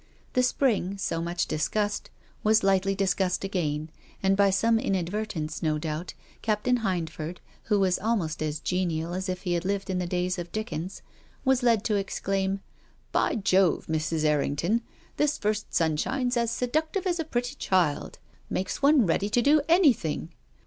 [0.33, 2.09] The spring, so much discussed,
[2.43, 3.91] was lightly dis cussed again,
[4.23, 9.43] and, by some inadvertence, no doubt, Captain Hindford, who was almost as genial as if
[9.43, 11.03] he had lived in the days of Dickens,
[11.45, 12.61] was led to exclaim
[13.11, 14.25] —"By Jove, Mrs.
[14.25, 14.81] Errington,
[15.17, 18.17] this first sunshine's as seductive as a pretty child—
[18.49, 20.31] makes one ready to do anything